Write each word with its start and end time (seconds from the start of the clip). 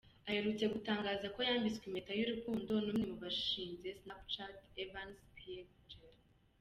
Aherutse 0.29 0.65
gutangaza 0.73 1.27
ko 1.35 1.39
yambitswe 1.47 1.83
impeta 1.85 2.11
y’urukundo 2.15 2.69
n’umwe 2.85 3.05
mu 3.11 3.17
bashinze 3.23 3.87
Snapchat 3.99 4.55
Evan 4.83 5.09
Spiegel. 5.25 6.09